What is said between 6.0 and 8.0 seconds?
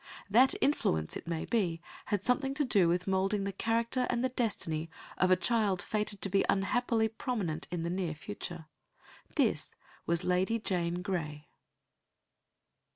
to be unhappily prominent in the